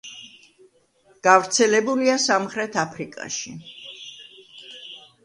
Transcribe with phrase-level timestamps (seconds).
[1.27, 3.55] გავრცელებულია სამხრეთ აფრიკაში.